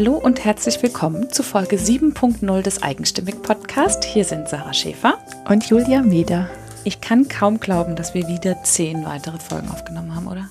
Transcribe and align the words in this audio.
Hallo 0.00 0.16
und 0.16 0.42
herzlich 0.46 0.82
willkommen 0.82 1.30
zu 1.30 1.42
Folge 1.42 1.76
7.0 1.76 2.62
des 2.62 2.82
Eigenstimmig 2.82 3.42
Podcast. 3.42 4.02
Hier 4.02 4.24
sind 4.24 4.48
Sarah 4.48 4.72
Schäfer 4.72 5.18
und 5.46 5.68
Julia 5.68 6.00
Meder. 6.00 6.48
Ich 6.84 7.02
kann 7.02 7.28
kaum 7.28 7.60
glauben, 7.60 7.96
dass 7.96 8.14
wir 8.14 8.26
wieder 8.26 8.62
zehn 8.62 9.04
weitere 9.04 9.38
Folgen 9.38 9.68
aufgenommen 9.68 10.14
haben, 10.16 10.26
oder? 10.26 10.48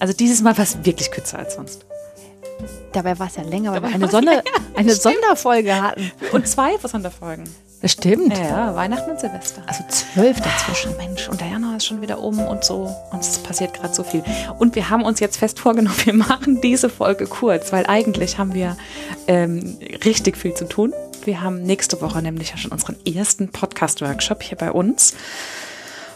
Also 0.00 0.14
dieses 0.14 0.42
Mal 0.42 0.58
war 0.58 0.64
es 0.64 0.84
wirklich 0.84 1.12
kürzer 1.12 1.38
als 1.38 1.54
sonst. 1.54 1.86
Dabei 2.92 3.16
war 3.20 3.28
es 3.28 3.36
ja 3.36 3.44
länger, 3.44 3.70
weil 3.70 3.82
Dabei 3.82 3.90
wir 3.90 3.94
eine, 3.94 4.08
Sonder 4.08 4.42
eine 4.74 4.94
Sonderfolge 4.96 5.80
hatten. 5.80 6.10
Und 6.32 6.48
zwei 6.48 6.76
Sonderfolgen. 6.78 7.44
Bestimmt. 7.80 8.36
Ja, 8.36 8.74
Weihnachten 8.74 9.10
und 9.10 9.20
Silvester. 9.20 9.62
Also 9.66 9.84
zwölf 9.88 10.40
dazwischen. 10.40 10.92
Oh, 10.94 10.98
Mensch, 10.98 11.28
und 11.28 11.40
der 11.40 11.48
Januar 11.48 11.76
ist 11.76 11.86
schon 11.86 12.00
wieder 12.00 12.18
um 12.18 12.40
und 12.40 12.64
so. 12.64 12.92
Und 13.12 13.20
es 13.20 13.38
passiert 13.38 13.74
gerade 13.74 13.94
so 13.94 14.02
viel. 14.02 14.24
Und 14.58 14.74
wir 14.74 14.90
haben 14.90 15.04
uns 15.04 15.20
jetzt 15.20 15.36
fest 15.36 15.60
vorgenommen, 15.60 15.96
wir 16.04 16.14
machen 16.14 16.60
diese 16.60 16.90
Folge 16.90 17.26
kurz, 17.26 17.72
weil 17.72 17.86
eigentlich 17.86 18.38
haben 18.38 18.52
wir 18.54 18.76
ähm, 19.28 19.78
richtig 20.04 20.36
viel 20.36 20.54
zu 20.54 20.66
tun. 20.68 20.92
Wir 21.24 21.40
haben 21.40 21.62
nächste 21.62 22.00
Woche 22.00 22.20
nämlich 22.20 22.50
ja 22.50 22.56
schon 22.56 22.72
unseren 22.72 22.96
ersten 23.06 23.48
Podcast-Workshop 23.48 24.42
hier 24.42 24.58
bei 24.58 24.72
uns. 24.72 25.14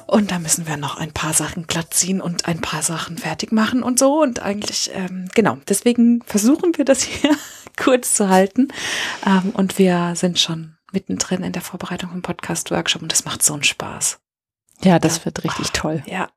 Und 0.07 0.31
da 0.31 0.39
müssen 0.39 0.67
wir 0.67 0.77
noch 0.77 0.99
ein 0.99 1.13
paar 1.13 1.33
Sachen 1.33 1.67
glatt 1.67 1.95
ziehen 1.95 2.21
und 2.21 2.47
ein 2.47 2.61
paar 2.61 2.83
Sachen 2.83 3.19
fertig 3.19 3.53
machen 3.53 3.83
und 3.83 3.99
so. 3.99 4.21
Und 4.21 4.43
eigentlich, 4.43 4.91
ähm, 4.95 5.29
genau, 5.35 5.59
deswegen 5.69 6.23
versuchen 6.27 6.77
wir 6.77 6.85
das 6.85 7.03
hier 7.03 7.31
kurz 7.83 8.15
zu 8.15 8.29
halten. 8.29 8.69
Ähm, 9.25 9.53
und 9.55 9.79
wir 9.79 10.15
sind 10.17 10.39
schon 10.39 10.72
mittendrin 10.93 11.43
in 11.43 11.53
der 11.53 11.63
Vorbereitung 11.63 12.11
vom 12.11 12.23
Podcast-Workshop 12.23 13.03
und 13.03 13.13
das 13.13 13.25
macht 13.25 13.43
so 13.43 13.55
einen 13.55 13.65
Spaß. 13.65 14.21
Ja, 14.83 14.99
das 14.99 15.19
ja. 15.19 15.25
wird 15.27 15.45
richtig 15.45 15.69
oh, 15.69 15.73
toll. 15.73 16.03
Ja. 16.07 16.29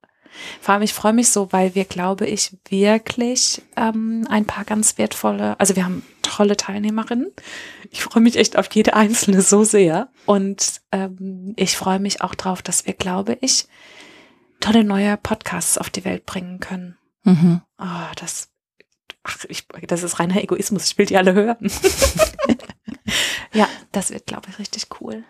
Vor 0.60 0.74
allem, 0.74 0.84
ich 0.84 0.94
freue 0.94 1.14
mich 1.14 1.30
so, 1.30 1.52
weil 1.54 1.76
wir, 1.76 1.86
glaube 1.86 2.28
ich, 2.28 2.58
wirklich 2.70 3.62
ähm, 3.78 4.28
ein 4.30 4.46
paar 4.46 4.66
ganz 4.66 4.98
wertvolle, 4.98 5.60
also 5.60 5.76
wir 5.76 5.86
haben 5.86 6.04
tolle 6.22 6.58
Teilnehmerinnen. 6.58 7.32
Ich 7.92 8.04
freue 8.04 8.22
mich 8.22 8.36
echt 8.36 8.58
auf 8.58 8.68
jede 8.74 8.94
einzelne 8.94 9.42
so 9.42 9.64
sehr. 9.64 10.10
Und 10.26 10.82
ähm, 10.92 11.54
ich 11.56 11.78
freue 11.78 12.00
mich 12.00 12.22
auch 12.22 12.36
drauf, 12.36 12.62
dass 12.62 12.86
wir, 12.86 12.94
glaube 12.94 13.38
ich, 13.42 13.68
tolle 14.60 14.84
neue 14.84 15.18
Podcasts 15.18 15.78
auf 15.78 15.90
die 15.90 16.04
Welt 16.04 16.26
bringen 16.26 16.60
können. 16.60 16.98
Mhm. 17.24 17.62
Oh, 17.80 18.12
das, 18.18 18.50
ach, 19.24 19.46
ich, 19.48 19.68
das 19.88 20.04
ist 20.04 20.20
reiner 20.20 20.42
Egoismus. 20.44 20.86
Ich 20.88 20.98
will 20.98 21.06
die 21.06 21.18
alle 21.18 21.34
hören. 21.34 21.72
Ja, 23.56 23.68
das 23.92 24.12
wird, 24.12 24.28
glaube 24.28 24.50
ich, 24.50 24.60
richtig 24.60 24.88
cool. 25.00 25.24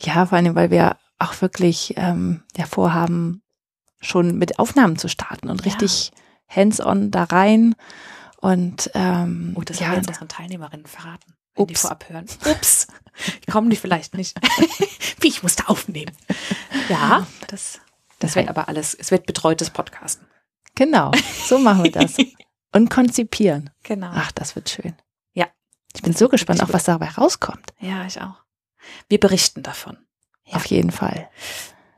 Ja, 0.00 0.26
vor 0.26 0.38
allem, 0.38 0.54
weil 0.54 0.70
wir 0.70 0.96
auch 1.18 1.40
wirklich 1.40 1.94
ähm, 1.96 2.42
ja, 2.56 2.66
vorhaben, 2.66 3.42
schon 4.00 4.36
mit 4.38 4.58
Aufnahmen 4.58 4.96
zu 4.98 5.08
starten 5.08 5.48
und 5.48 5.64
ja. 5.64 5.72
richtig 5.72 6.12
hands-on 6.48 7.10
da 7.10 7.24
rein. 7.24 7.74
Und 8.40 8.90
ähm, 8.94 9.54
oh, 9.56 9.62
das 9.62 9.80
ja, 9.80 9.88
haben 9.88 10.06
unseren 10.06 10.28
Teilnehmerinnen 10.28 10.86
verraten. 10.86 11.34
Wenn 11.54 11.62
Ups. 11.62 11.72
die 11.72 11.76
vorab 11.76 12.08
hören. 12.08 12.26
Ups, 12.44 12.86
kommen 13.50 13.70
die 13.70 13.76
vielleicht 13.76 14.14
nicht. 14.14 14.38
Wie, 15.20 15.28
ich 15.28 15.42
musste 15.42 15.68
aufnehmen. 15.68 16.12
Ja, 16.88 17.26
das, 17.48 17.80
das 18.18 18.36
wird 18.36 18.48
aber 18.48 18.68
alles, 18.68 18.94
es 18.94 19.10
wird 19.10 19.26
betreutes 19.26 19.70
Podcasten. 19.70 20.26
Genau, 20.74 21.10
so 21.46 21.58
machen 21.58 21.84
wir 21.84 21.92
das. 21.92 22.16
Und 22.72 22.90
konzipieren. 22.90 23.70
Genau. 23.84 24.10
Ach, 24.12 24.30
das 24.32 24.54
wird 24.54 24.68
schön. 24.68 24.94
Ich 25.96 26.02
bin 26.02 26.12
so 26.12 26.28
gespannt, 26.28 26.62
auch 26.62 26.72
was 26.72 26.84
dabei 26.84 27.08
rauskommt. 27.08 27.72
Ja, 27.80 28.04
ich 28.06 28.20
auch. 28.20 28.36
Wir 29.08 29.18
berichten 29.18 29.62
davon. 29.62 29.96
Ja. 30.44 30.56
Auf 30.56 30.66
jeden 30.66 30.90
Fall. 30.90 31.28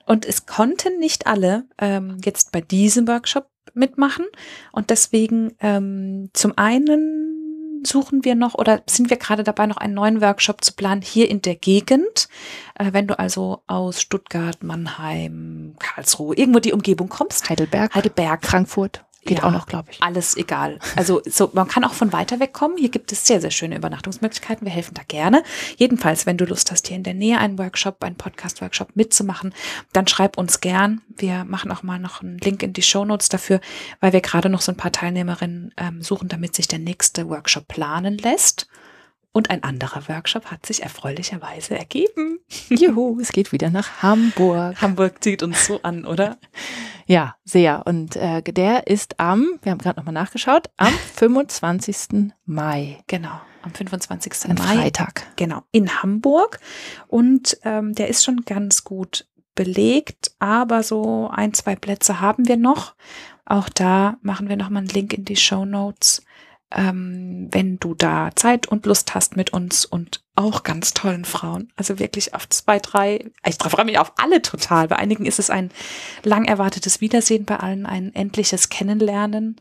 Und 0.06 0.24
es 0.24 0.46
konnten 0.46 1.00
nicht 1.00 1.27
alle 1.27 1.66
ähm, 1.78 2.19
jetzt 2.24 2.52
bei 2.52 2.60
diesem 2.60 3.08
Workshop 3.08 3.50
mitmachen. 3.74 4.24
Und 4.72 4.91
deswegen 4.91 5.54
ähm, 5.60 6.30
zum 6.32 6.56
einen 6.56 7.82
suchen 7.84 8.24
wir 8.24 8.36
noch 8.36 8.54
oder 8.54 8.82
sind 8.88 9.10
wir 9.10 9.16
gerade 9.16 9.42
dabei, 9.42 9.66
noch 9.66 9.76
einen 9.76 9.94
neuen 9.94 10.20
Workshop 10.20 10.64
zu 10.64 10.74
planen 10.74 11.02
hier 11.02 11.28
in 11.28 11.42
der 11.42 11.56
Gegend. 11.56 12.28
Äh, 12.76 12.92
wenn 12.92 13.09
du 13.09 13.19
also 13.19 13.62
aus 13.66 14.00
Stuttgart, 14.00 14.62
Mannheim, 14.62 15.75
Karlsruhe, 15.80 16.36
irgendwo 16.36 16.60
die 16.60 16.72
Umgebung 16.72 17.09
kommst. 17.09 17.50
Heidelberg. 17.50 17.94
Heidelberg. 17.94 18.47
Frankfurt. 18.47 19.04
Geht 19.24 19.38
ja, 19.38 19.44
auch 19.44 19.50
noch, 19.50 19.66
glaube 19.66 19.90
ich. 19.90 20.02
Alles 20.02 20.36
egal. 20.36 20.78
Also 20.96 21.20
so, 21.26 21.50
man 21.52 21.68
kann 21.68 21.84
auch 21.84 21.92
von 21.92 22.12
weiter 22.12 22.40
weg 22.40 22.52
kommen. 22.52 22.76
Hier 22.78 22.88
gibt 22.88 23.12
es 23.12 23.26
sehr, 23.26 23.40
sehr 23.40 23.50
schöne 23.50 23.76
Übernachtungsmöglichkeiten. 23.76 24.64
Wir 24.64 24.72
helfen 24.72 24.94
da 24.94 25.02
gerne. 25.06 25.42
Jedenfalls, 25.76 26.24
wenn 26.24 26.38
du 26.38 26.44
Lust 26.44 26.70
hast, 26.70 26.88
hier 26.88 26.96
in 26.96 27.02
der 27.02 27.14
Nähe 27.14 27.38
einen 27.38 27.58
Workshop, 27.58 28.02
einen 28.04 28.16
Podcast-Workshop 28.16 28.94
mitzumachen, 28.94 29.52
dann 29.92 30.06
schreib 30.06 30.38
uns 30.38 30.60
gern. 30.60 31.02
Wir 31.08 31.44
machen 31.44 31.70
auch 31.72 31.82
mal 31.82 31.98
noch 31.98 32.22
einen 32.22 32.38
Link 32.38 32.62
in 32.62 32.72
die 32.72 32.82
Show 32.82 33.04
Notes 33.04 33.28
dafür, 33.28 33.60
weil 34.00 34.12
wir 34.12 34.20
gerade 34.20 34.48
noch 34.48 34.60
so 34.60 34.72
ein 34.72 34.76
paar 34.76 34.92
Teilnehmerinnen 34.92 35.74
ähm, 35.76 36.00
suchen, 36.00 36.28
damit 36.28 36.54
sich 36.54 36.68
der 36.68 36.78
nächste 36.78 37.28
Workshop 37.28 37.68
planen 37.68 38.18
lässt. 38.18 38.68
Und 39.32 39.50
ein 39.50 39.62
anderer 39.62 40.08
Workshop 40.08 40.46
hat 40.46 40.64
sich 40.64 40.82
erfreulicherweise 40.82 41.78
ergeben. 41.78 42.40
Juhu, 42.70 43.20
es 43.20 43.30
geht 43.30 43.52
wieder 43.52 43.70
nach 43.70 44.02
Hamburg. 44.02 44.80
Hamburg 44.80 45.22
zieht 45.22 45.42
uns 45.42 45.66
so 45.66 45.82
an, 45.82 46.06
oder? 46.06 46.38
Ja, 47.08 47.36
sehr. 47.42 47.86
Und 47.86 48.16
äh, 48.16 48.42
der 48.42 48.86
ist 48.86 49.19
am, 49.19 49.58
wir 49.62 49.72
haben 49.72 49.78
gerade 49.78 49.98
nochmal 49.98 50.12
nachgeschaut, 50.12 50.69
am 50.76 50.92
25. 51.14 52.30
Mai. 52.44 53.02
Genau, 53.06 53.41
am 53.62 53.72
25. 53.72 54.50
Ein 54.50 54.56
Mai. 54.56 54.82
Freitag. 54.82 55.26
Genau, 55.36 55.62
in 55.72 56.02
Hamburg. 56.02 56.60
Und 57.06 57.58
ähm, 57.64 57.94
der 57.94 58.08
ist 58.08 58.24
schon 58.24 58.44
ganz 58.44 58.84
gut 58.84 59.26
belegt, 59.54 60.32
aber 60.38 60.82
so 60.82 61.30
ein, 61.32 61.54
zwei 61.54 61.76
Plätze 61.76 62.20
haben 62.20 62.47
wir 62.47 62.58
noch. 62.58 62.94
Auch 63.47 63.70
da 63.70 64.18
machen 64.20 64.50
wir 64.50 64.58
nochmal 64.58 64.82
einen 64.82 64.91
Link 64.91 65.14
in 65.14 65.24
die 65.24 65.36
Show 65.36 65.64
Notes 65.64 66.22
ähm, 66.70 67.48
wenn 67.50 67.78
du 67.78 67.94
da 67.94 68.30
Zeit 68.34 68.66
und 68.66 68.86
Lust 68.86 69.14
hast 69.14 69.36
mit 69.36 69.52
uns 69.52 69.84
und 69.84 70.24
auch 70.38 70.62
ganz 70.62 70.94
tollen 70.94 71.25
Frauen. 71.25 71.72
Also 71.76 71.99
wirklich 71.99 72.34
auf 72.34 72.49
zwei, 72.49 72.78
drei, 72.78 73.28
ich 73.44 73.56
freue 73.56 73.84
mich 73.84 73.99
auf 73.99 74.12
alle 74.19 74.41
total. 74.41 74.87
Bei 74.87 74.97
einigen 74.97 75.26
ist 75.26 75.41
es 75.41 75.50
ein 75.50 75.71
lang 76.22 76.44
erwartetes 76.44 77.00
Wiedersehen, 77.00 77.44
bei 77.44 77.59
allen 77.59 77.87
ein 77.87 78.15
endliches 78.15 78.69
Kennenlernen. 78.69 79.60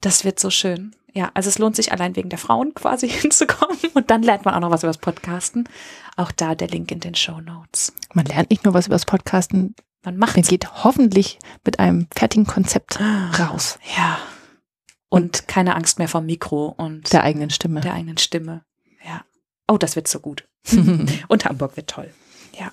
Das 0.00 0.24
wird 0.24 0.38
so 0.38 0.50
schön. 0.50 0.94
Ja, 1.12 1.32
also 1.34 1.48
es 1.48 1.58
lohnt 1.58 1.74
sich 1.74 1.90
allein 1.90 2.14
wegen 2.14 2.28
der 2.28 2.38
Frauen 2.38 2.74
quasi 2.74 3.08
hinzukommen 3.10 3.76
und 3.94 4.10
dann 4.10 4.22
lernt 4.22 4.44
man 4.44 4.54
auch 4.54 4.60
noch 4.60 4.70
was 4.70 4.84
über 4.84 4.90
das 4.90 4.98
Podcasten. 4.98 5.68
Auch 6.16 6.30
da 6.30 6.54
der 6.54 6.68
Link 6.68 6.92
in 6.92 7.00
den 7.00 7.16
Show 7.16 7.40
Notes. 7.40 7.92
Man 8.14 8.26
lernt 8.26 8.50
nicht 8.50 8.64
nur 8.64 8.74
was 8.74 8.86
über 8.86 8.94
das 8.94 9.06
Podcasten, 9.06 9.74
man 10.04 10.16
macht. 10.16 10.36
Man 10.36 10.44
geht 10.44 10.84
hoffentlich 10.84 11.40
mit 11.64 11.80
einem 11.80 12.06
fertigen 12.14 12.46
Konzept 12.46 13.00
ah, 13.00 13.30
raus. 13.36 13.80
Ja, 13.96 14.18
und 15.08 15.48
keine 15.48 15.74
Angst 15.74 15.98
mehr 15.98 16.08
vom 16.08 16.26
Mikro 16.26 16.66
und 16.68 17.12
der 17.12 17.22
eigenen 17.22 17.50
Stimme. 17.50 17.80
Der 17.80 17.94
eigenen 17.94 18.18
Stimme. 18.18 18.62
Ja. 19.68 19.74
Oh, 19.74 19.78
das 19.78 19.96
wird 19.96 20.08
so 20.08 20.20
gut. 20.20 20.48
und 21.28 21.44
Hamburg 21.44 21.76
wird 21.76 21.90
toll. 21.90 22.12
Ja. 22.58 22.72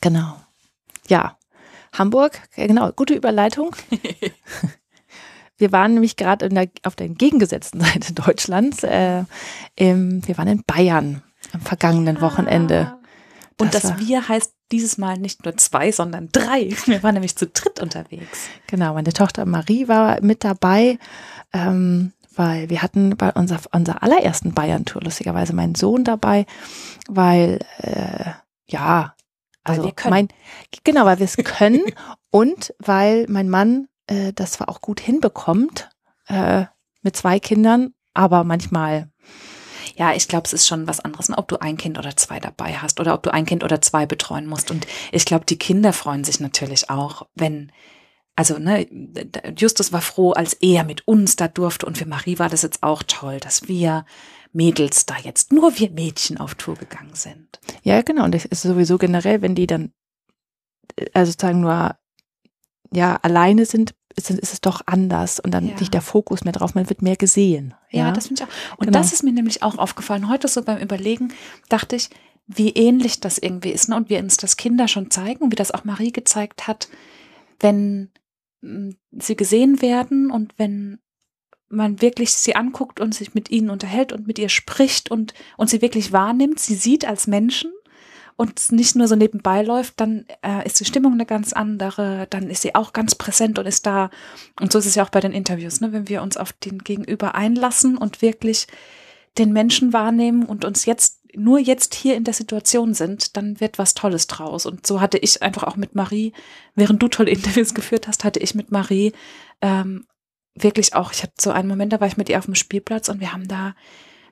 Genau. 0.00 0.40
Ja. 1.08 1.36
Hamburg, 1.92 2.40
genau, 2.56 2.90
gute 2.92 3.14
Überleitung. 3.14 3.74
wir 5.58 5.72
waren 5.72 5.94
nämlich 5.94 6.16
gerade 6.16 6.48
auf 6.82 6.96
der 6.96 7.06
entgegengesetzten 7.06 7.80
Seite 7.84 8.12
Deutschlands. 8.12 8.82
Äh, 8.82 9.24
im, 9.76 10.26
wir 10.26 10.36
waren 10.38 10.48
in 10.48 10.62
Bayern 10.64 11.22
am 11.52 11.60
vergangenen 11.60 12.20
Wochenende. 12.20 12.92
Ah. 12.92 13.00
Und 13.60 13.74
das, 13.74 13.82
das 13.82 13.98
wir 14.00 14.28
heißt 14.28 14.52
dieses 14.72 14.98
Mal 14.98 15.18
nicht 15.18 15.44
nur 15.44 15.56
zwei, 15.56 15.92
sondern 15.92 16.28
drei. 16.32 16.70
Wir 16.86 17.02
waren 17.04 17.14
nämlich 17.14 17.36
zu 17.36 17.46
dritt 17.46 17.78
unterwegs. 17.80 18.48
Genau, 18.66 18.94
meine 18.94 19.12
Tochter 19.12 19.46
Marie 19.46 19.86
war 19.86 20.20
mit 20.22 20.42
dabei 20.42 20.98
ähm, 21.52 22.12
weil 22.36 22.70
wir 22.70 22.82
hatten 22.82 23.16
bei 23.16 23.32
unserer, 23.32 23.60
unserer 23.72 24.02
allerersten 24.02 24.52
Bayern-Tour 24.52 25.02
lustigerweise 25.02 25.54
meinen 25.54 25.74
Sohn 25.74 26.04
dabei, 26.04 26.46
weil 27.08 27.60
äh, 27.78 28.30
ja, 28.66 29.14
also 29.62 29.82
weil 29.82 29.88
wir 29.88 29.92
können. 29.94 30.10
mein 30.10 30.28
genau, 30.84 31.04
weil 31.04 31.18
wir 31.18 31.24
es 31.24 31.36
können 31.36 31.82
und 32.30 32.74
weil 32.78 33.26
mein 33.28 33.48
Mann 33.48 33.88
äh, 34.06 34.32
das 34.32 34.52
zwar 34.52 34.68
auch 34.68 34.80
gut 34.80 35.00
hinbekommt 35.00 35.90
äh, 36.28 36.64
mit 37.02 37.16
zwei 37.16 37.38
Kindern, 37.40 37.94
aber 38.14 38.44
manchmal 38.44 39.10
ja, 39.96 40.12
ich 40.12 40.26
glaube, 40.26 40.46
es 40.46 40.52
ist 40.52 40.66
schon 40.66 40.88
was 40.88 41.00
anderes, 41.00 41.28
ne? 41.28 41.38
ob 41.38 41.46
du 41.48 41.60
ein 41.60 41.76
Kind 41.76 41.98
oder 41.98 42.16
zwei 42.16 42.40
dabei 42.40 42.74
hast 42.74 42.98
oder 42.98 43.14
ob 43.14 43.22
du 43.22 43.32
ein 43.32 43.46
Kind 43.46 43.62
oder 43.62 43.80
zwei 43.80 44.06
betreuen 44.06 44.46
musst. 44.46 44.70
Und 44.70 44.86
ich 45.12 45.24
glaube, 45.24 45.44
die 45.44 45.58
Kinder 45.58 45.92
freuen 45.92 46.24
sich 46.24 46.40
natürlich 46.40 46.90
auch, 46.90 47.26
wenn 47.34 47.70
also 48.36 48.58
ne, 48.58 48.86
Justus 49.56 49.92
war 49.92 50.00
froh, 50.00 50.32
als 50.32 50.54
er 50.54 50.84
mit 50.84 51.06
uns 51.06 51.36
da 51.36 51.48
durfte 51.48 51.86
und 51.86 51.98
für 51.98 52.06
Marie 52.06 52.38
war 52.38 52.48
das 52.48 52.62
jetzt 52.62 52.82
auch 52.82 53.02
toll, 53.02 53.38
dass 53.40 53.68
wir 53.68 54.04
Mädels 54.52 55.06
da 55.06 55.16
jetzt 55.22 55.52
nur 55.52 55.78
wir 55.78 55.90
Mädchen 55.90 56.38
auf 56.38 56.54
Tour 56.54 56.76
gegangen 56.76 57.14
sind. 57.14 57.60
Ja, 57.82 58.02
genau. 58.02 58.24
Und 58.24 58.34
das 58.34 58.44
ist 58.44 58.62
sowieso 58.62 58.98
generell, 58.98 59.42
wenn 59.42 59.54
die 59.54 59.66
dann 59.66 59.92
also 61.12 61.32
sozusagen 61.32 61.60
nur 61.60 61.96
ja 62.92 63.16
alleine 63.22 63.66
sind, 63.66 63.94
ist, 64.16 64.30
ist 64.30 64.52
es 64.52 64.60
doch 64.60 64.82
anders 64.86 65.40
und 65.40 65.52
dann 65.52 65.68
ja. 65.68 65.76
liegt 65.78 65.94
der 65.94 66.02
Fokus 66.02 66.44
mehr 66.44 66.52
drauf, 66.52 66.74
man 66.74 66.88
wird 66.88 67.02
mehr 67.02 67.16
gesehen. 67.16 67.74
Ja, 67.90 68.06
ja 68.06 68.12
das 68.12 68.28
finde 68.28 68.42
ich 68.42 68.48
auch. 68.48 68.78
Und 68.78 68.86
genau. 68.86 68.98
das 68.98 69.12
ist 69.12 69.24
mir 69.24 69.32
nämlich 69.32 69.62
auch 69.62 69.78
aufgefallen. 69.78 70.28
Heute 70.28 70.46
so 70.46 70.62
beim 70.62 70.78
Überlegen 70.78 71.32
dachte 71.68 71.96
ich, 71.96 72.10
wie 72.46 72.70
ähnlich 72.70 73.20
das 73.20 73.38
irgendwie 73.38 73.70
ist 73.70 73.88
ne? 73.88 73.96
und 73.96 74.10
wir 74.10 74.18
uns 74.18 74.36
das 74.36 74.56
Kinder 74.56 74.86
schon 74.86 75.10
zeigen 75.10 75.42
und 75.42 75.52
wie 75.52 75.56
das 75.56 75.70
auch 75.72 75.84
Marie 75.84 76.12
gezeigt 76.12 76.66
hat, 76.66 76.88
wenn 77.58 78.10
sie 79.12 79.36
gesehen 79.36 79.82
werden 79.82 80.30
und 80.30 80.54
wenn 80.56 80.98
man 81.68 82.00
wirklich 82.00 82.32
sie 82.32 82.56
anguckt 82.56 83.00
und 83.00 83.14
sich 83.14 83.34
mit 83.34 83.50
ihnen 83.50 83.70
unterhält 83.70 84.12
und 84.12 84.26
mit 84.26 84.38
ihr 84.38 84.48
spricht 84.48 85.10
und, 85.10 85.34
und 85.56 85.70
sie 85.70 85.82
wirklich 85.82 86.12
wahrnimmt, 86.12 86.60
sie 86.60 86.74
sieht 86.74 87.04
als 87.04 87.26
Menschen 87.26 87.72
und 88.36 88.72
nicht 88.72 88.96
nur 88.96 89.08
so 89.08 89.16
nebenbei 89.16 89.62
läuft, 89.62 90.00
dann 90.00 90.26
äh, 90.42 90.66
ist 90.66 90.80
die 90.80 90.84
Stimmung 90.84 91.12
eine 91.12 91.26
ganz 91.26 91.52
andere, 91.52 92.26
dann 92.30 92.50
ist 92.50 92.62
sie 92.62 92.74
auch 92.74 92.92
ganz 92.92 93.14
präsent 93.14 93.58
und 93.58 93.66
ist 93.66 93.86
da. 93.86 94.10
Und 94.60 94.72
so 94.72 94.78
ist 94.78 94.86
es 94.86 94.94
ja 94.94 95.04
auch 95.04 95.10
bei 95.10 95.20
den 95.20 95.32
Interviews, 95.32 95.80
ne? 95.80 95.92
wenn 95.92 96.08
wir 96.08 96.22
uns 96.22 96.36
auf 96.36 96.52
den 96.52 96.78
Gegenüber 96.78 97.34
einlassen 97.34 97.96
und 97.96 98.22
wirklich 98.22 98.66
den 99.38 99.52
Menschen 99.52 99.92
wahrnehmen 99.92 100.44
und 100.44 100.64
uns 100.64 100.84
jetzt 100.84 101.20
nur 101.36 101.58
jetzt 101.58 101.94
hier 101.94 102.16
in 102.16 102.24
der 102.24 102.34
Situation 102.34 102.94
sind, 102.94 103.36
dann 103.36 103.60
wird 103.60 103.78
was 103.78 103.94
Tolles 103.94 104.26
draus. 104.26 104.66
Und 104.66 104.86
so 104.86 105.00
hatte 105.00 105.18
ich 105.18 105.42
einfach 105.42 105.64
auch 105.64 105.76
mit 105.76 105.94
Marie, 105.94 106.32
während 106.74 107.02
du 107.02 107.08
tolle 107.08 107.30
Interviews 107.32 107.74
geführt 107.74 108.08
hast, 108.08 108.24
hatte 108.24 108.40
ich 108.40 108.54
mit 108.54 108.70
Marie 108.70 109.12
ähm, 109.60 110.06
wirklich 110.54 110.94
auch, 110.94 111.12
ich 111.12 111.22
hatte 111.22 111.34
so 111.38 111.50
einen 111.50 111.68
Moment, 111.68 111.92
da 111.92 112.00
war 112.00 112.06
ich 112.06 112.16
mit 112.16 112.28
ihr 112.28 112.38
auf 112.38 112.44
dem 112.44 112.54
Spielplatz 112.54 113.08
und 113.08 113.20
wir 113.20 113.32
haben 113.32 113.48
da 113.48 113.74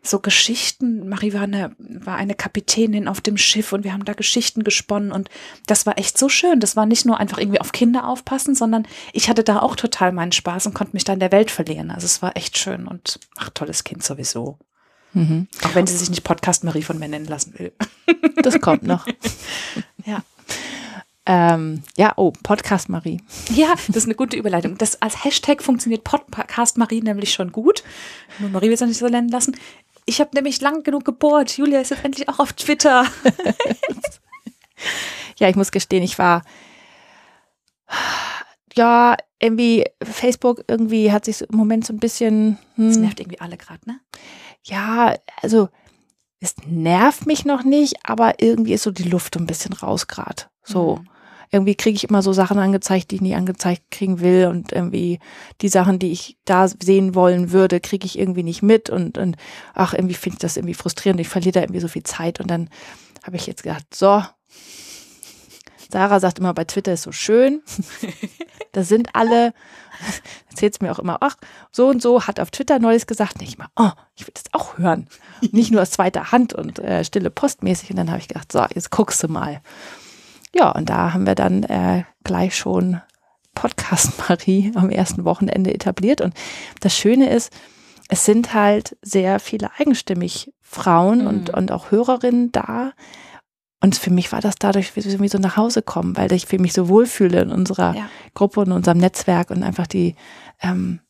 so 0.02 0.18
Geschichten. 0.18 1.08
Marie 1.08 1.32
war 1.32 1.42
eine, 1.42 1.74
war 1.78 2.16
eine 2.16 2.34
Kapitänin 2.34 3.06
auf 3.06 3.20
dem 3.20 3.36
Schiff 3.36 3.72
und 3.72 3.84
wir 3.84 3.92
haben 3.92 4.04
da 4.04 4.14
Geschichten 4.14 4.64
gesponnen 4.64 5.12
und 5.12 5.30
das 5.66 5.86
war 5.86 5.96
echt 5.98 6.18
so 6.18 6.28
schön. 6.28 6.58
Das 6.58 6.76
war 6.76 6.86
nicht 6.86 7.06
nur 7.06 7.18
einfach 7.18 7.38
irgendwie 7.38 7.60
auf 7.60 7.72
Kinder 7.72 8.08
aufpassen, 8.08 8.54
sondern 8.54 8.86
ich 9.12 9.28
hatte 9.28 9.44
da 9.44 9.60
auch 9.60 9.76
total 9.76 10.12
meinen 10.12 10.32
Spaß 10.32 10.66
und 10.66 10.74
konnte 10.74 10.94
mich 10.94 11.04
da 11.04 11.12
in 11.12 11.20
der 11.20 11.32
Welt 11.32 11.50
verlieren. 11.50 11.90
Also 11.90 12.06
es 12.06 12.20
war 12.20 12.36
echt 12.36 12.58
schön 12.58 12.86
und 12.88 13.20
ach, 13.36 13.50
tolles 13.50 13.84
Kind 13.84 14.02
sowieso. 14.02 14.58
Mhm. 15.14 15.48
Auch 15.64 15.74
wenn 15.74 15.86
sie 15.86 15.96
sich 15.96 16.10
nicht 16.10 16.24
Podcast 16.24 16.64
Marie 16.64 16.82
von 16.82 16.98
mir 16.98 17.08
nennen 17.08 17.26
lassen 17.26 17.58
will. 17.58 17.72
Das 18.42 18.60
kommt 18.60 18.82
noch. 18.82 19.06
ja. 20.04 20.22
Ähm, 21.24 21.84
ja, 21.96 22.12
oh, 22.16 22.32
Podcast 22.42 22.88
Marie. 22.88 23.20
Ja, 23.50 23.74
das 23.86 23.96
ist 23.96 24.06
eine 24.06 24.16
gute 24.16 24.36
Überleitung. 24.36 24.76
Das 24.78 25.00
als 25.00 25.24
Hashtag 25.24 25.62
funktioniert 25.62 26.02
Podcast 26.02 26.76
Marie 26.76 27.00
nämlich 27.00 27.32
schon 27.32 27.52
gut. 27.52 27.84
Nur 28.40 28.50
Marie 28.50 28.66
will 28.66 28.72
es 28.72 28.80
nicht 28.80 28.98
so 28.98 29.06
nennen 29.06 29.28
lassen. 29.28 29.56
Ich 30.04 30.20
habe 30.20 30.30
nämlich 30.34 30.60
lang 30.60 30.82
genug 30.82 31.04
gebohrt. 31.04 31.56
Julia 31.56 31.80
ist 31.80 31.90
jetzt 31.90 32.04
endlich 32.04 32.28
auch 32.28 32.40
auf 32.40 32.52
Twitter. 32.54 33.06
ja, 35.38 35.48
ich 35.48 35.54
muss 35.54 35.70
gestehen, 35.70 36.02
ich 36.02 36.18
war 36.18 36.42
ja 38.74 39.16
irgendwie 39.38 39.84
Facebook 40.02 40.64
irgendwie 40.66 41.12
hat 41.12 41.24
sich 41.24 41.42
im 41.42 41.56
Moment 41.56 41.86
so 41.86 41.92
ein 41.92 41.98
bisschen. 41.98 42.58
Hm, 42.74 42.88
das 42.88 42.96
nervt 42.96 43.20
irgendwie 43.20 43.40
alle 43.40 43.56
gerade, 43.56 43.80
ne? 43.86 44.00
Ja, 44.64 45.16
also 45.40 45.68
es 46.40 46.54
nervt 46.66 47.26
mich 47.26 47.44
noch 47.44 47.64
nicht, 47.64 47.94
aber 48.04 48.40
irgendwie 48.40 48.72
ist 48.72 48.82
so 48.82 48.90
die 48.90 49.08
Luft 49.08 49.36
ein 49.36 49.46
bisschen 49.46 49.72
raus 49.72 50.08
gerade. 50.08 50.44
So. 50.64 50.96
Mhm 50.96 51.08
irgendwie 51.52 51.74
kriege 51.74 51.94
ich 51.94 52.08
immer 52.08 52.22
so 52.22 52.32
Sachen 52.32 52.58
angezeigt, 52.58 53.10
die 53.10 53.16
ich 53.16 53.20
nie 53.20 53.34
angezeigt 53.34 53.82
kriegen 53.90 54.20
will 54.20 54.46
und 54.46 54.72
irgendwie 54.72 55.18
die 55.60 55.68
Sachen, 55.68 55.98
die 55.98 56.10
ich 56.10 56.38
da 56.46 56.66
sehen 56.66 57.14
wollen 57.14 57.52
würde, 57.52 57.78
kriege 57.78 58.06
ich 58.06 58.18
irgendwie 58.18 58.42
nicht 58.42 58.62
mit 58.62 58.88
und, 58.88 59.18
und 59.18 59.36
ach, 59.74 59.92
irgendwie 59.92 60.14
finde 60.14 60.36
ich 60.36 60.40
das 60.40 60.56
irgendwie 60.56 60.74
frustrierend. 60.74 61.20
Ich 61.20 61.28
verliere 61.28 61.52
da 61.52 61.60
irgendwie 61.60 61.80
so 61.80 61.88
viel 61.88 62.04
Zeit 62.04 62.40
und 62.40 62.50
dann 62.50 62.70
habe 63.22 63.36
ich 63.36 63.46
jetzt 63.46 63.62
gedacht, 63.62 63.84
so, 63.94 64.22
Sarah 65.92 66.20
sagt 66.20 66.38
immer, 66.38 66.54
bei 66.54 66.64
Twitter 66.64 66.94
ist 66.94 67.02
so 67.02 67.12
schön. 67.12 67.60
da 68.72 68.82
sind 68.82 69.14
alle, 69.14 69.52
erzählt 70.50 70.74
es 70.74 70.80
mir 70.80 70.90
auch 70.90 70.98
immer, 70.98 71.18
ach, 71.20 71.36
so 71.70 71.88
und 71.88 72.00
so 72.00 72.26
hat 72.26 72.40
auf 72.40 72.50
Twitter 72.50 72.78
Neues 72.78 73.06
gesagt. 73.06 73.40
Nicht 73.40 73.58
mal, 73.58 73.68
oh, 73.76 73.90
ich 74.16 74.26
will 74.26 74.32
das 74.32 74.44
auch 74.52 74.78
hören. 74.78 75.06
Nicht 75.52 75.70
nur 75.70 75.82
aus 75.82 75.90
zweiter 75.90 76.32
Hand 76.32 76.54
und 76.54 76.78
äh, 76.78 77.04
stille 77.04 77.30
Postmäßig. 77.30 77.90
Und 77.90 77.96
dann 77.96 78.08
habe 78.10 78.20
ich 78.20 78.28
gedacht, 78.28 78.50
so, 78.50 78.64
jetzt 78.74 78.90
guckst 78.90 79.22
du 79.22 79.28
mal. 79.28 79.60
Ja, 80.54 80.70
und 80.70 80.88
da 80.88 81.12
haben 81.12 81.26
wir 81.26 81.34
dann 81.34 81.62
äh, 81.64 82.04
gleich 82.24 82.56
schon 82.56 83.00
Podcast 83.54 84.12
Marie 84.28 84.72
am 84.74 84.88
ersten 84.88 85.26
Wochenende 85.26 85.74
etabliert. 85.74 86.22
Und 86.22 86.32
das 86.80 86.96
Schöne 86.96 87.28
ist, 87.30 87.52
es 88.08 88.24
sind 88.24 88.54
halt 88.54 88.96
sehr 89.02 89.40
viele 89.40 89.70
eigenstimmig 89.78 90.52
Frauen 90.62 91.20
mhm. 91.20 91.26
und, 91.26 91.50
und 91.50 91.70
auch 91.70 91.90
Hörerinnen 91.90 92.50
da. 92.50 92.92
Und 93.82 93.96
für 93.96 94.10
mich 94.10 94.30
war 94.30 94.40
das 94.40 94.54
dadurch 94.60 94.94
wie 94.94 95.28
so 95.28 95.38
nach 95.38 95.56
Hause 95.56 95.82
kommen, 95.82 96.16
weil 96.16 96.32
ich 96.32 96.50
mich 96.52 96.72
so 96.72 96.88
wohlfühle 96.88 97.42
in 97.42 97.50
unserer 97.50 97.96
ja. 97.96 98.08
Gruppe 98.32 98.60
und 98.60 98.70
unserem 98.70 98.98
Netzwerk 98.98 99.50
und 99.50 99.64
einfach 99.64 99.88
die, 99.88 100.14
ähm, 100.60 101.00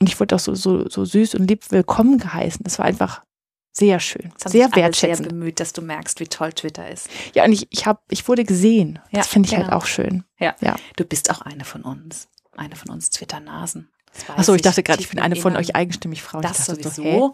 und 0.00 0.08
ich 0.08 0.18
wurde 0.20 0.36
auch 0.36 0.40
so, 0.40 0.54
so, 0.54 0.88
so 0.88 1.04
süß 1.04 1.34
und 1.34 1.48
lieb 1.48 1.68
willkommen 1.70 2.18
geheißen. 2.18 2.62
Das 2.62 2.78
war 2.78 2.86
einfach 2.86 3.24
sehr 3.72 3.98
schön, 3.98 4.32
sehr 4.36 4.74
wertschätzend. 4.74 5.28
sehr 5.28 5.28
bemüht, 5.30 5.58
dass 5.58 5.72
du 5.72 5.82
merkst, 5.82 6.20
wie 6.20 6.28
toll 6.28 6.52
Twitter 6.52 6.88
ist. 6.88 7.08
Ja, 7.34 7.44
und 7.44 7.52
ich, 7.52 7.66
ich, 7.70 7.86
hab, 7.86 8.04
ich 8.08 8.26
wurde 8.28 8.44
gesehen. 8.44 9.00
Ja, 9.10 9.18
das 9.18 9.26
finde 9.26 9.48
ich 9.48 9.54
halt 9.54 9.64
genau. 9.64 9.74
halt 9.74 9.82
auch 9.82 9.86
schön. 9.86 10.22
Ja. 10.38 10.54
ja. 10.60 10.76
Du 10.94 11.04
bist 11.04 11.28
auch 11.30 11.40
eine 11.40 11.64
von 11.64 11.82
uns. 11.82 12.28
Eine 12.56 12.76
von 12.76 12.90
uns 12.90 13.10
Twitter-Nasen. 13.10 13.90
Achso, 14.36 14.54
ich 14.54 14.62
dachte 14.62 14.84
gerade, 14.84 15.00
ich 15.00 15.08
bin 15.08 15.18
eine 15.18 15.36
von 15.36 15.56
euch 15.56 15.74
eigenstimmig 15.74 16.22
Frauen. 16.22 16.42
Das 16.42 16.66
sowieso. 16.66 16.92
So, 16.92 17.32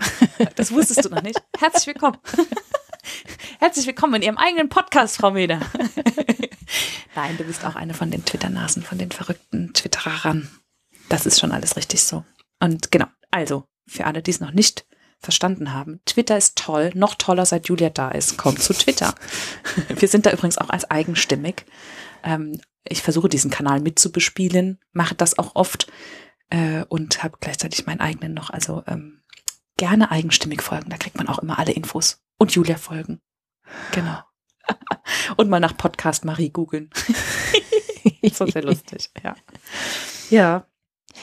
das 0.57 0.73
wusstest 0.73 1.05
du 1.05 1.09
noch 1.11 1.23
nicht. 1.23 1.41
Herzlich 1.59 1.87
willkommen. 1.87 2.17
Herzlich 3.59 3.87
willkommen 3.87 4.15
in 4.15 4.23
Ihrem 4.23 4.39
eigenen 4.39 4.69
Podcast, 4.69 5.17
Frau 5.17 5.31
Meder. 5.31 5.61
Nein, 7.15 7.37
du 7.37 7.45
bist 7.45 7.65
auch 7.65 7.77
eine 7.77 7.95
von 7.95 8.11
den 8.11 8.25
Twitter-Nasen, 8.25 8.83
von 8.83 8.99
den 8.99 9.11
verrückten 9.11 9.73
Twitterern. 9.73 10.51
Das 11.09 11.27
ist 11.27 11.41
schon 11.41 11.53
alles 11.53 11.77
richtig 11.77 12.03
so. 12.03 12.25
Und 12.61 12.91
genau, 12.91 13.07
also 13.31 13.65
für 13.87 14.07
alle, 14.07 14.23
die 14.23 14.31
es 14.31 14.41
noch 14.41 14.53
nicht 14.53 14.87
verstanden 15.19 15.73
haben. 15.73 16.01
Twitter 16.05 16.37
ist 16.37 16.57
toll, 16.59 16.91
noch 16.95 17.15
toller, 17.15 17.47
seit 17.47 17.69
Julia 17.69 17.91
da 17.91 18.11
ist. 18.11 18.37
Kommt 18.37 18.63
zu 18.63 18.75
Twitter. 18.75 19.15
Wir 19.89 20.09
sind 20.09 20.27
da 20.27 20.33
übrigens 20.33 20.59
auch 20.59 20.69
als 20.69 20.91
eigenstimmig. 20.91 21.65
Ähm, 22.23 22.61
ich 22.85 23.03
versuche 23.03 23.29
diesen 23.29 23.51
Kanal 23.51 23.81
mitzubespielen, 23.81 24.79
mache 24.93 25.15
das 25.15 25.39
auch 25.39 25.55
oft 25.55 25.91
äh, 26.51 26.85
und 26.89 27.23
habe 27.23 27.39
gleichzeitig 27.41 27.87
meinen 27.87 28.01
eigenen 28.01 28.35
noch. 28.35 28.51
Also 28.51 28.83
ähm, 28.87 29.23
gerne 29.77 30.11
eigenstimmig 30.11 30.63
folgen, 30.63 30.91
da 30.91 30.97
kriegt 30.97 31.17
man 31.17 31.29
auch 31.29 31.39
immer 31.39 31.59
alle 31.59 31.73
Infos. 31.73 32.26
Und 32.39 32.53
Julia 32.53 32.77
folgen. 32.77 33.21
Genau. 33.93 34.19
und 35.37 35.49
mal 35.49 35.61
nach 35.61 35.77
Podcast 35.77 36.25
Marie 36.25 36.51
googeln. 36.51 36.91
so 38.33 38.47
sehr 38.47 38.63
lustig, 38.63 39.11
ja. 39.23 39.35
Ja. 40.31 40.67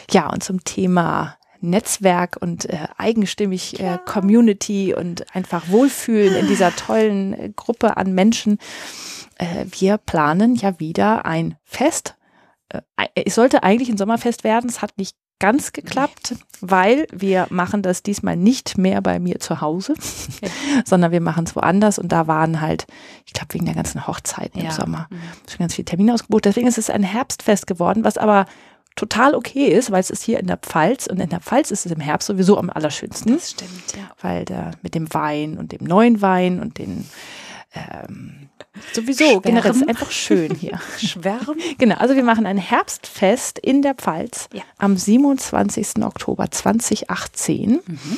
Ja, 0.10 0.30
und 0.30 0.44
zum 0.44 0.64
Thema 0.64 1.38
Netzwerk 1.64 2.38
und 2.42 2.66
äh, 2.66 2.88
eigenstimmig 2.98 3.80
äh, 3.80 3.98
Community 4.06 4.94
und 4.94 5.34
einfach 5.34 5.70
Wohlfühlen 5.70 6.36
in 6.36 6.48
dieser 6.48 6.76
tollen 6.76 7.34
äh, 7.34 7.50
Gruppe 7.56 7.96
an 7.96 8.14
Menschen. 8.14 8.58
Äh, 9.38 9.66
wir 9.72 9.98
planen 9.98 10.56
ja 10.56 10.80
wieder 10.80 11.26
ein 11.26 11.58
Fest. 11.64 12.16
Äh, 12.70 12.82
es 13.16 13.36
sollte 13.36 13.64
eigentlich 13.64 13.90
ein 13.90 13.98
Sommerfest 13.98 14.44
werden. 14.44 14.70
Es 14.70 14.82
hat 14.82 14.98
nicht 14.98 15.16
ganz 15.44 15.74
geklappt, 15.74 16.36
weil 16.62 17.06
wir 17.12 17.48
machen 17.50 17.82
das 17.82 18.02
diesmal 18.02 18.38
nicht 18.38 18.78
mehr 18.78 19.02
bei 19.02 19.20
mir 19.20 19.42
zu 19.42 19.60
Hause, 19.60 19.92
okay. 19.92 20.50
sondern 20.86 21.12
wir 21.12 21.20
machen 21.20 21.44
es 21.44 21.54
woanders 21.54 22.00
und 22.00 22.14
da 22.14 22.28
waren 22.28 22.62
halt, 22.62 22.88
ich 23.26 23.34
glaube, 23.34 23.54
wegen 23.54 23.66
der 23.66 23.76
ganzen 23.76 24.08
Hochzeiten 24.08 24.62
ja. 24.62 24.70
im 24.70 24.72
Sommer 24.72 25.08
mhm. 25.10 25.18
schon 25.50 25.60
ganz 25.60 25.76
viele 25.76 25.84
Termine 25.84 26.14
ausgebucht. 26.14 26.46
Deswegen 26.46 26.68
ist 26.68 26.78
es 26.78 26.90
ein 26.90 27.04
Herbstfest 27.04 27.68
geworden, 27.68 28.06
was 28.06 28.18
aber 28.18 28.46
total 28.96 29.36
okay 29.36 29.66
ist, 29.66 29.92
weil 29.92 30.00
es 30.00 30.12
ist 30.12 30.24
hier 30.24 30.40
in 30.40 30.48
der 30.48 30.56
Pfalz 30.56 31.08
und 31.08 31.20
in 31.20 31.28
der 31.28 31.42
Pfalz 31.42 31.72
ist 31.72 31.86
es 31.86 31.92
im 31.92 32.00
Herbst 32.00 32.28
sowieso 32.30 32.58
am 32.58 32.70
allerschönsten. 32.70 33.34
Das 33.34 33.52
stimmt, 33.52 33.98
ja. 33.98 34.12
Weil 34.22 34.46
da 34.46 34.72
mit 34.82 34.96
dem 34.96 35.14
Wein 35.14 35.58
und 35.58 35.74
dem 35.74 35.86
neuen 35.86 36.22
Wein 36.22 36.62
und 36.62 36.78
den 36.78 37.06
ähm, 37.74 38.50
sowieso 38.94 39.26
Schwärm. 39.26 39.42
generell 39.42 39.72
ist 39.72 39.88
einfach 39.88 40.12
schön 40.12 40.56
hier. 40.56 40.80
Schwärm. 40.98 41.58
Genau, 41.78 41.96
also 41.96 42.16
wir 42.16 42.24
machen 42.24 42.46
ein 42.46 42.58
Herbstfest 42.58 43.60
in 43.60 43.82
der 43.82 43.96
Pfalz 43.96 44.48
ja. 44.54 44.62
am 44.78 44.96
27. 44.96 46.04
Oktober 46.04 46.52
2018. 46.52 47.72
Mhm. 47.72 48.18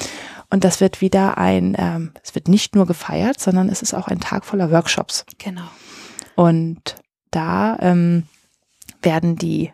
Und 0.50 0.64
das 0.64 0.82
wird 0.82 1.02
wieder 1.02 1.38
ein, 1.38 1.76
ähm, 1.78 2.12
es 2.24 2.36
wird 2.36 2.48
nicht 2.48 2.76
nur 2.76 2.86
gefeiert, 2.86 3.40
sondern 3.40 3.70
es 3.70 3.82
ist 3.82 3.94
auch 3.94 4.08
ein 4.08 4.20
Tag 4.20 4.46
voller 4.46 4.72
Workshops. 4.72 5.26
Genau. 5.38 5.70
Und 6.36 6.96
da 7.32 7.78
ähm, 7.80 8.24
werden 9.02 9.36
die 9.38 9.72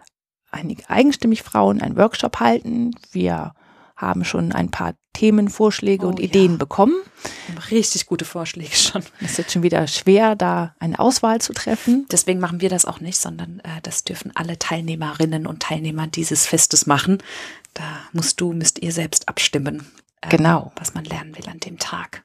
einige 0.52 0.90
eigenstimmig 0.90 1.44
Frauen 1.44 1.82
einen 1.82 1.98
Workshop 1.98 2.40
halten. 2.40 2.96
Wir 3.12 3.54
haben 4.02 4.26
schon 4.26 4.52
ein 4.52 4.72
paar 4.72 4.96
Themenvorschläge 5.14 6.06
oh, 6.06 6.10
und 6.10 6.20
Ideen 6.20 6.54
ja. 6.54 6.58
bekommen. 6.58 6.96
Richtig 7.70 8.06
gute 8.08 8.26
Vorschläge 8.26 8.76
schon. 8.76 9.04
Es 9.22 9.38
wird 9.38 9.52
schon 9.52 9.64
wieder 9.64 9.86
schwer, 9.88 10.36
da 10.36 10.76
eine 10.80 11.00
Auswahl 11.00 11.40
zu 11.40 11.54
treffen. 11.54 12.06
Deswegen 12.12 12.40
machen 12.40 12.62
wir 12.62 12.70
das 12.70 12.86
auch 12.86 13.00
nicht, 13.00 13.18
sondern 13.18 13.60
äh, 13.60 13.82
das 13.84 14.04
dürfen 14.04 14.32
alle 14.36 14.58
Teilnehmerinnen 14.58 15.46
und 15.46 15.62
Teilnehmer 15.62 16.08
dieses 16.08 16.46
Festes 16.46 16.88
machen. 16.88 17.20
Da 17.74 17.84
musst 18.14 18.42
du, 18.42 18.54
müsst 18.54 18.80
ihr 18.80 18.92
selbst 18.92 19.30
abstimmen, 19.30 19.86
äh, 20.22 20.30
genau. 20.30 20.72
was 20.76 20.94
man 20.94 21.06
lernen 21.06 21.38
will 21.38 21.48
an 21.50 21.60
dem 21.60 21.78
Tag. 21.78 22.24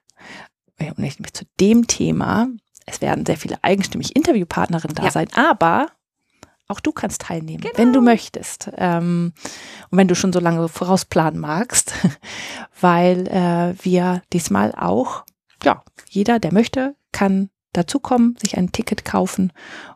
Und 0.79 1.05
ich, 1.05 1.17
zu 1.33 1.45
dem 1.59 1.87
Thema, 1.87 2.49
es 2.87 3.01
werden 3.01 3.27
sehr 3.27 3.37
viele 3.37 3.63
eigenstimmig 3.63 4.15
Interviewpartnerinnen 4.15 4.95
da 4.95 5.05
ja. 5.05 5.11
sein, 5.11 5.29
aber 5.35 5.89
auch 6.69 6.81
du 6.81 6.93
kannst 6.93 7.23
teilnehmen, 7.23 7.63
genau. 7.63 7.79
wenn 7.79 7.93
du 7.93 8.01
möchtest. 8.01 8.71
Ähm, 8.77 9.33
und 9.91 9.99
wenn 9.99 10.09
du 10.09 10.15
schon 10.15 10.33
so 10.33 10.41
lange 10.41 10.69
vorausplanen 10.69 11.41
magst, 11.41 11.93
weil 12.81 13.29
äh, 13.29 13.75
wir 13.85 14.23
diesmal 14.33 14.75
auch, 14.75 15.25
ja, 15.63 15.83
jeder, 16.09 16.39
der 16.39 16.53
möchte, 16.53 16.97
kann 17.13 17.51
dazukommen, 17.73 18.37
sich 18.41 18.57
ein 18.57 18.73
Ticket 18.73 19.05
kaufen 19.05 19.53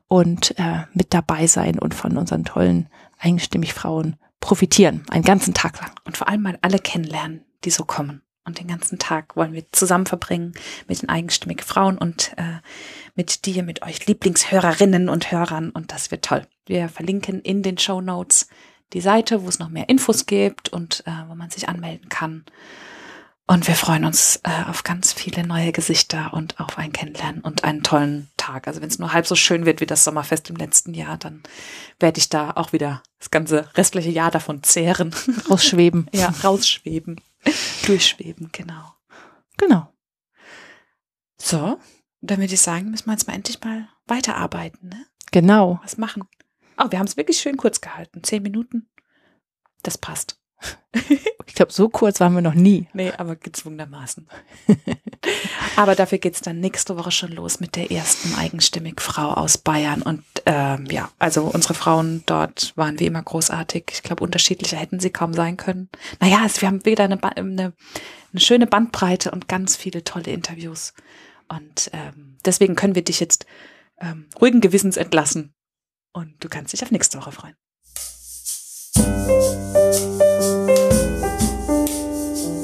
und 0.07 0.59
äh, 0.59 0.85
mit 0.93 1.15
dabei 1.15 1.47
sein 1.47 1.79
und 1.79 1.95
von 1.95 2.17
unseren 2.17 2.45
tollen 2.45 2.89
eigenstimmig 3.19 3.75
Frauen 3.75 4.17
profitieren, 4.41 5.05
einen 5.11 5.25
ganzen 5.25 5.55
Tag 5.55 5.81
lang. 5.81 5.93
Und 6.05 6.17
vor 6.17 6.29
allem 6.29 6.43
mal 6.43 6.59
alle 6.63 6.79
kennenlernen, 6.79 7.45
die 7.65 7.71
so 7.71 7.85
kommen. 7.85 8.23
Und 8.45 8.59
den 8.59 8.69
ganzen 8.69 8.99
Tag 8.99 9.37
wollen 9.37 9.53
wir 9.53 9.71
zusammen 9.71 10.07
verbringen 10.07 10.55
mit 10.89 11.03
den 11.03 11.09
eigenstimmigen 11.09 11.65
Frauen 11.65 11.99
und 11.99 12.33
äh, 12.37 12.61
mit 13.15 13.45
dir, 13.45 13.63
mit 13.63 13.83
euch 13.83 14.07
Lieblingshörerinnen 14.07 15.09
und 15.09 15.31
Hörern. 15.31 15.71
Und 15.71 15.93
das 15.93 16.11
wird 16.11 16.25
toll. 16.25 16.47
Wir 16.71 16.89
verlinken 16.89 17.41
in 17.41 17.65
den 17.65 17.79
Show 17.79 18.01
Notes 18.01 18.47
die 18.93 19.01
Seite, 19.01 19.43
wo 19.43 19.49
es 19.49 19.59
noch 19.59 19.71
mehr 19.71 19.89
Infos 19.89 20.27
gibt 20.27 20.69
und 20.69 21.03
äh, 21.05 21.29
wo 21.29 21.35
man 21.35 21.51
sich 21.51 21.69
anmelden 21.69 22.09
kann. 22.09 22.45
Und 23.49 23.67
wir 23.67 23.75
freuen 23.75 24.05
uns 24.05 24.39
äh, 24.45 24.71
auf 24.71 24.85
ganz 24.85 25.13
viele 25.13 25.45
neue 25.45 25.73
Gesichter 25.73 26.33
und 26.33 26.61
auf 26.61 26.79
ein 26.79 26.93
Kennenlernen 26.93 27.41
und 27.41 27.65
einen 27.65 27.83
tollen 27.83 28.31
Tag. 28.37 28.69
Also 28.69 28.81
wenn 28.81 28.89
es 28.89 29.01
nur 29.01 29.13
halb 29.13 29.27
so 29.27 29.35
schön 29.35 29.67
wird 29.67 29.81
wie 29.81 29.87
das 29.87 30.05
Sommerfest 30.05 30.49
im 30.49 30.55
letzten 30.55 30.95
Jahr, 30.95 31.19
dann 31.19 31.43
werde 31.99 32.21
ich 32.21 32.29
da 32.29 32.53
auch 32.53 32.73
wieder 32.73 33.03
das 33.19 33.33
ganze 33.33 33.69
restliche 33.77 34.11
Jahr 34.11 34.31
davon 34.31 34.63
zehren. 34.63 35.13
Rausschweben. 35.51 36.09
ja, 36.13 36.33
rausschweben. 36.45 37.21
Durchschweben, 37.85 38.51
genau. 38.53 38.95
Genau. 39.57 39.93
So, 41.37 41.81
dann 42.21 42.39
würde 42.39 42.55
ich 42.55 42.61
sagen, 42.61 42.93
müssen 42.93 43.07
wir 43.07 43.15
jetzt 43.15 43.27
mal 43.27 43.35
endlich 43.35 43.61
mal 43.61 43.89
weiterarbeiten, 44.07 44.91
ne? 44.91 45.05
Genau. 45.33 45.81
Was 45.83 45.97
machen. 45.97 46.29
Oh, 46.83 46.91
wir 46.91 46.99
haben 46.99 47.07
es 47.07 47.17
wirklich 47.17 47.39
schön 47.39 47.57
kurz 47.57 47.81
gehalten. 47.81 48.23
Zehn 48.23 48.43
Minuten. 48.43 48.89
Das 49.83 49.99
passt. 49.99 50.39
Ich 51.47 51.57
glaube, 51.57 51.73
so 51.73 51.89
kurz 51.89 52.21
waren 52.21 52.35
wir 52.35 52.43
noch 52.43 52.55
nie. 52.55 52.87
Nee, 52.95 53.13
aber 53.19 53.35
gezwungenermaßen. 53.35 54.29
aber 55.77 55.97
dafür 55.97 56.19
geht's 56.19 56.41
dann 56.41 56.61
nächste 56.61 56.97
Woche 56.97 57.11
schon 57.11 57.33
los 57.33 57.59
mit 57.59 57.75
der 57.75 57.91
ersten 57.91 58.35
eigenstimmig 58.37 59.01
Frau 59.01 59.33
aus 59.33 59.59
Bayern. 59.59 60.01
Und 60.01 60.23
ähm, 60.47 60.87
ja, 60.87 61.11
also 61.19 61.43
unsere 61.43 61.75
Frauen 61.75 62.23
dort 62.25 62.73
waren 62.77 63.01
wie 63.01 63.07
immer 63.07 63.23
großartig. 63.23 63.91
Ich 63.93 64.03
glaube, 64.05 64.23
unterschiedlicher 64.23 64.77
hätten 64.77 65.01
sie 65.01 65.11
kaum 65.11 65.35
sein 65.35 65.57
können. 65.57 65.91
Naja, 66.21 66.43
es, 66.47 66.63
wir 66.63 66.69
haben 66.69 66.85
wieder 66.85 67.05
eine, 67.05 67.21
eine, 67.23 67.75
eine 68.33 68.41
schöne 68.41 68.69
Bandbreite 68.69 69.33
und 69.33 69.49
ganz 69.49 69.77
viele 69.77 70.05
tolle 70.05 70.31
Interviews. 70.31 70.95
Und 71.49 71.91
ähm, 71.93 72.39
deswegen 72.45 72.77
können 72.77 72.95
wir 72.95 73.05
dich 73.05 73.19
jetzt 73.19 73.45
ähm, 74.01 74.29
ruhigen 74.41 74.61
Gewissens 74.61 74.97
entlassen. 74.97 75.53
Und 76.13 76.35
du 76.41 76.49
kannst 76.49 76.73
dich 76.73 76.83
auf 76.83 76.91
nächste 76.91 77.19
Woche 77.19 77.33
freuen. 77.33 77.55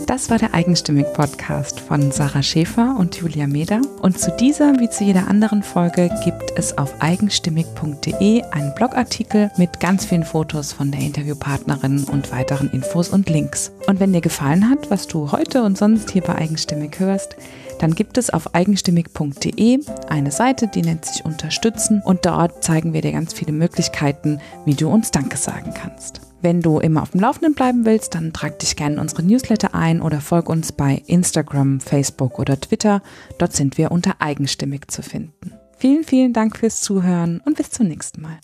Das 0.07 0.31
war 0.31 0.38
der 0.38 0.55
Eigenstimmig 0.55 1.12
Podcast 1.12 1.79
von 1.79 2.11
Sarah 2.11 2.43
Schäfer 2.43 2.97
und 2.99 3.17
Julia 3.17 3.47
Meder. 3.47 3.83
Und 4.00 4.19
zu 4.19 4.31
dieser 4.31 4.79
wie 4.79 4.88
zu 4.88 5.05
jeder 5.05 5.29
anderen 5.29 5.62
Folge 5.62 6.11
gibt 6.25 6.53
es 6.57 6.79
auf 6.79 7.03
eigenstimmig.de 7.03 8.43
einen 8.43 8.75
Blogartikel 8.75 9.50
mit 9.59 9.79
ganz 9.79 10.07
vielen 10.07 10.25
Fotos 10.25 10.73
von 10.73 10.91
der 10.91 11.00
Interviewpartnerin 11.00 12.05
und 12.05 12.33
weiteren 12.33 12.71
Infos 12.71 13.11
und 13.11 13.29
Links. 13.29 13.73
Und 13.88 14.00
wenn 14.00 14.12
dir 14.12 14.23
gefallen 14.23 14.71
hat, 14.71 14.91
was 14.91 15.07
du 15.07 15.33
heute 15.33 15.62
und 15.62 15.76
sonst 15.76 16.11
hier 16.11 16.23
bei 16.23 16.37
Eigenstimmig 16.37 16.99
hörst, 16.99 17.37
dann 17.78 17.95
gibt 17.95 18.18
es 18.18 18.30
auf 18.30 18.54
eigenstimmig.de 18.54 19.80
eine 20.09 20.30
Seite, 20.30 20.68
die 20.68 20.83
nennt 20.83 21.04
sich 21.04 21.25
Unterstützen 21.25 22.02
und 22.04 22.25
dort 22.26 22.62
zeigen 22.64 22.92
wir 22.92 23.02
dir 23.02 23.12
ganz 23.12 23.33
viele 23.33 23.52
Möglichkeiten, 23.52 24.40
wie 24.64 24.75
du 24.75 24.88
uns 24.88 25.11
Danke 25.11 25.37
sagen 25.37 25.73
kannst. 25.75 26.21
Wenn 26.42 26.61
du 26.61 26.78
immer 26.78 27.02
auf 27.02 27.11
dem 27.11 27.21
Laufenden 27.21 27.54
bleiben 27.54 27.85
willst, 27.85 28.14
dann 28.14 28.33
trag 28.33 28.59
dich 28.59 28.76
gerne 28.76 28.97
in 28.97 29.00
unsere 29.00 29.23
Newsletter 29.23 29.75
ein 29.75 30.00
oder 30.02 30.21
folg 30.21 30.49
uns 30.49 30.73
bei 30.73 31.02
Instagram, 31.06 31.80
Facebook 31.80 32.38
oder 32.38 32.61
Twitter. 32.61 33.02
Dort 33.38 33.54
sind 33.54 33.78
wir 33.78 33.90
unter 33.90 34.21
eigenstimmig 34.21 34.88
zu 34.88 35.02
finden. 35.02 35.52
Vielen, 35.78 36.04
vielen 36.04 36.33
Dank 36.33 36.56
fürs 36.56 36.80
Zuhören 36.80 37.40
und 37.45 37.56
bis 37.56 37.71
zum 37.71 37.88
nächsten 37.88 38.23
Mal. 38.23 38.38